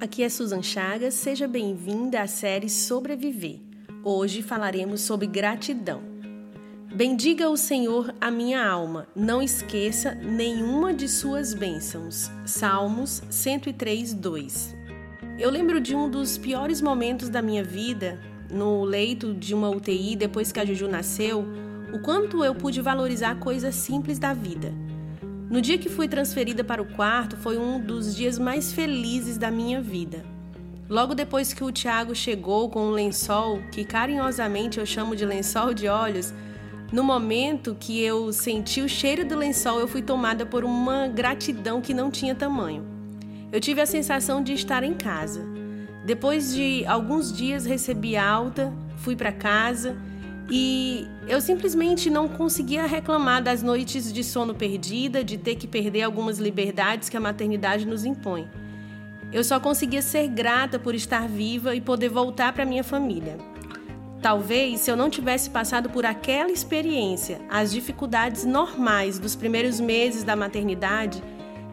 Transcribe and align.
aqui 0.00 0.22
é 0.22 0.28
Susan 0.28 0.62
Chagas, 0.62 1.14
seja 1.14 1.48
bem-vinda 1.48 2.22
à 2.22 2.26
série 2.26 2.68
Sobreviver. 2.68 3.60
Hoje 4.04 4.42
falaremos 4.42 5.00
sobre 5.00 5.26
gratidão. 5.26 6.00
Bendiga 6.94 7.50
o 7.50 7.56
Senhor 7.56 8.14
a 8.20 8.30
minha 8.30 8.64
alma, 8.64 9.08
não 9.14 9.42
esqueça 9.42 10.14
nenhuma 10.14 10.94
de 10.94 11.08
suas 11.08 11.52
bênçãos. 11.52 12.30
Salmos 12.46 13.22
103, 13.28 14.14
2. 14.14 14.76
Eu 15.38 15.50
lembro 15.50 15.80
de 15.80 15.94
um 15.94 16.08
dos 16.08 16.38
piores 16.38 16.80
momentos 16.80 17.28
da 17.28 17.42
minha 17.42 17.64
vida, 17.64 18.20
no 18.50 18.84
leito 18.84 19.34
de 19.34 19.54
uma 19.54 19.68
UTI 19.68 20.16
depois 20.16 20.52
que 20.52 20.60
a 20.60 20.64
Juju 20.64 20.88
nasceu, 20.88 21.44
o 21.92 22.00
quanto 22.00 22.44
eu 22.44 22.54
pude 22.54 22.80
valorizar 22.80 23.38
coisas 23.40 23.74
simples 23.74 24.18
da 24.18 24.32
vida. 24.32 24.72
No 25.50 25.62
dia 25.62 25.78
que 25.78 25.88
fui 25.88 26.06
transferida 26.06 26.62
para 26.62 26.82
o 26.82 26.84
quarto, 26.84 27.34
foi 27.34 27.56
um 27.56 27.80
dos 27.80 28.14
dias 28.14 28.38
mais 28.38 28.70
felizes 28.70 29.38
da 29.38 29.50
minha 29.50 29.80
vida. 29.80 30.22
Logo 30.90 31.14
depois 31.14 31.54
que 31.54 31.64
o 31.64 31.72
Tiago 31.72 32.14
chegou 32.14 32.68
com 32.68 32.88
um 32.88 32.90
lençol, 32.90 33.62
que 33.72 33.82
carinhosamente 33.82 34.78
eu 34.78 34.84
chamo 34.84 35.16
de 35.16 35.24
lençol 35.24 35.72
de 35.72 35.88
olhos, 35.88 36.34
no 36.92 37.02
momento 37.02 37.74
que 37.80 37.98
eu 38.02 38.30
senti 38.30 38.82
o 38.82 38.88
cheiro 38.88 39.24
do 39.24 39.36
lençol, 39.36 39.80
eu 39.80 39.88
fui 39.88 40.02
tomada 40.02 40.44
por 40.44 40.64
uma 40.64 41.08
gratidão 41.08 41.80
que 41.80 41.94
não 41.94 42.10
tinha 42.10 42.34
tamanho. 42.34 42.84
Eu 43.50 43.58
tive 43.58 43.80
a 43.80 43.86
sensação 43.86 44.42
de 44.42 44.52
estar 44.52 44.84
em 44.84 44.92
casa. 44.92 45.42
Depois 46.04 46.54
de 46.54 46.84
alguns 46.84 47.32
dias 47.32 47.64
recebi 47.64 48.18
alta, 48.18 48.70
fui 48.98 49.16
para 49.16 49.32
casa 49.32 49.96
e 50.50 51.06
eu 51.26 51.40
simplesmente 51.40 52.08
não 52.08 52.26
conseguia 52.26 52.86
reclamar 52.86 53.42
das 53.42 53.62
noites 53.62 54.10
de 54.10 54.24
sono 54.24 54.54
perdida, 54.54 55.22
de 55.22 55.36
ter 55.36 55.56
que 55.56 55.66
perder 55.66 56.02
algumas 56.02 56.38
liberdades 56.38 57.08
que 57.08 57.16
a 57.16 57.20
maternidade 57.20 57.86
nos 57.86 58.04
impõe. 58.04 58.48
Eu 59.30 59.44
só 59.44 59.60
conseguia 59.60 60.00
ser 60.00 60.26
grata 60.28 60.78
por 60.78 60.94
estar 60.94 61.28
viva 61.28 61.74
e 61.74 61.82
poder 61.82 62.08
voltar 62.08 62.54
para 62.54 62.64
minha 62.64 62.82
família. 62.82 63.36
Talvez, 64.22 64.80
se 64.80 64.90
eu 64.90 64.96
não 64.96 65.10
tivesse 65.10 65.50
passado 65.50 65.90
por 65.90 66.06
aquela 66.06 66.50
experiência, 66.50 67.40
as 67.50 67.70
dificuldades 67.70 68.44
normais 68.44 69.18
dos 69.18 69.36
primeiros 69.36 69.78
meses 69.78 70.24
da 70.24 70.34
maternidade 70.34 71.22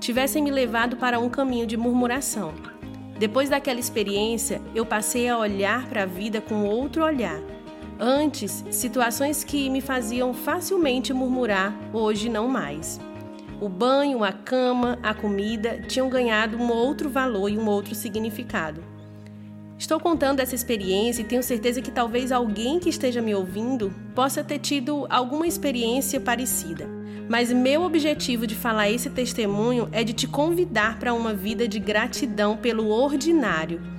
tivessem 0.01 0.43
me 0.43 0.51
levado 0.51 0.97
para 0.97 1.17
um 1.17 1.29
caminho 1.29 1.65
de 1.65 1.77
murmuração. 1.77 2.53
Depois 3.17 3.49
daquela 3.49 3.79
experiência, 3.79 4.61
eu 4.75 4.85
passei 4.85 5.29
a 5.29 5.37
olhar 5.37 5.87
para 5.87 6.03
a 6.03 6.05
vida 6.05 6.41
com 6.41 6.65
outro 6.65 7.03
olhar 7.03 7.39
Antes, 7.99 8.65
situações 8.71 9.43
que 9.43 9.69
me 9.69 9.79
faziam 9.79 10.33
facilmente 10.33 11.13
murmurar, 11.13 11.73
hoje 11.93 12.27
não 12.27 12.47
mais. 12.47 12.99
O 13.61 13.69
banho, 13.69 14.21
a 14.21 14.33
cama, 14.33 14.99
a 15.01 15.13
comida 15.13 15.79
tinham 15.87 16.09
ganhado 16.09 16.57
um 16.57 16.69
outro 16.69 17.09
valor 17.09 17.49
e 17.49 17.57
um 17.57 17.69
outro 17.69 17.95
significado. 17.95 18.83
Estou 19.77 19.97
contando 19.97 20.41
essa 20.41 20.53
experiência 20.53 21.21
e 21.21 21.25
tenho 21.25 21.41
certeza 21.41 21.81
que 21.81 21.91
talvez 21.91 22.33
alguém 22.33 22.79
que 22.79 22.89
esteja 22.89 23.21
me 23.21 23.33
ouvindo 23.33 23.93
possa 24.13 24.43
ter 24.43 24.59
tido 24.59 25.07
alguma 25.09 25.47
experiência 25.47 26.19
parecida. 26.19 26.89
Mas 27.29 27.51
meu 27.51 27.83
objetivo 27.83 28.45
de 28.45 28.55
falar 28.55 28.89
esse 28.89 29.09
testemunho 29.09 29.87
é 29.93 30.03
de 30.03 30.11
te 30.11 30.27
convidar 30.27 30.99
para 30.99 31.13
uma 31.13 31.33
vida 31.33 31.65
de 31.65 31.79
gratidão 31.79 32.57
pelo 32.57 32.89
ordinário 32.89 33.94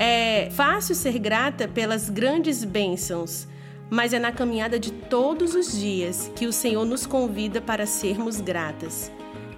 é 0.00 0.48
fácil 0.52 0.94
ser 0.94 1.18
grata 1.18 1.66
pelas 1.66 2.08
grandes 2.08 2.62
bênçãos, 2.62 3.48
mas 3.90 4.12
é 4.12 4.18
na 4.20 4.30
caminhada 4.30 4.78
de 4.78 4.92
todos 4.92 5.56
os 5.56 5.76
dias 5.76 6.30
que 6.36 6.46
o 6.46 6.52
Senhor 6.52 6.84
nos 6.84 7.04
convida 7.04 7.60
para 7.60 7.84
sermos 7.84 8.40
gratas. 8.40 9.10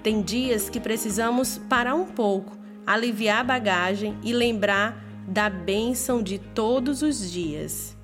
Tem 0.02 0.22
dias 0.22 0.70
que 0.70 0.80
precisamos 0.80 1.58
parar 1.68 1.94
um 1.94 2.06
pouco, 2.06 2.56
aliviar 2.86 3.40
a 3.40 3.44
bagagem 3.44 4.16
e 4.22 4.32
lembrar 4.32 5.04
da 5.28 5.50
bênção 5.50 6.22
de 6.22 6.38
todos 6.38 7.02
os 7.02 7.30
dias. 7.30 7.94